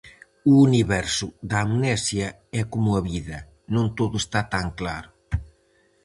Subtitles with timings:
[0.51, 2.27] O universo da Amnesia
[2.59, 3.37] é como a vida,
[3.75, 5.09] non todo está tan claro.